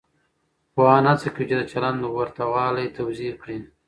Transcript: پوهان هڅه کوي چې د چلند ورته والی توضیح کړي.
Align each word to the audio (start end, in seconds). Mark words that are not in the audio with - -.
پوهان 0.73 1.03
هڅه 1.11 1.27
کوي 1.35 1.45
چې 1.49 1.55
د 1.59 1.63
چلند 1.71 1.99
ورته 2.05 2.43
والی 2.53 2.87
توضیح 2.97 3.31
کړي. 3.41 3.57